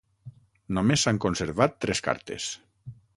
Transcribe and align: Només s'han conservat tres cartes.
Només 0.77 1.03
s'han 1.05 1.19
conservat 1.27 1.77
tres 1.85 2.01
cartes. 2.09 2.49